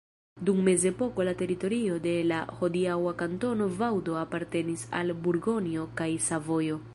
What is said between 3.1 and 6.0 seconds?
Kantono Vaŭdo apartenis al Burgonjo